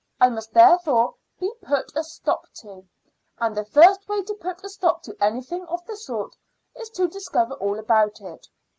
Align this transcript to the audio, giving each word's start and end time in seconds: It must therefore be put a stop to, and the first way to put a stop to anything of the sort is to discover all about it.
It 0.19 0.31
must 0.31 0.51
therefore 0.51 1.13
be 1.39 1.53
put 1.61 1.95
a 1.95 2.03
stop 2.03 2.47
to, 2.61 2.87
and 3.37 3.55
the 3.55 3.63
first 3.63 4.09
way 4.09 4.23
to 4.23 4.33
put 4.33 4.63
a 4.63 4.69
stop 4.69 5.03
to 5.03 5.15
anything 5.23 5.63
of 5.67 5.85
the 5.85 5.95
sort 5.95 6.35
is 6.75 6.89
to 6.97 7.07
discover 7.07 7.53
all 7.53 7.77
about 7.77 8.19
it. 8.19 8.47